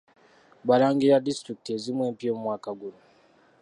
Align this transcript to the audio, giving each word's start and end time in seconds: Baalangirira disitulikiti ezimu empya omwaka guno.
Baalangirira 0.67 1.23
disitulikiti 1.27 1.69
ezimu 1.77 2.01
empya 2.09 2.31
omwaka 2.35 2.69
guno. 2.79 3.01